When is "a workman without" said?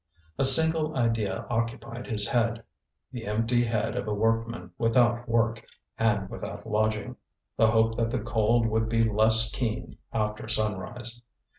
4.07-5.29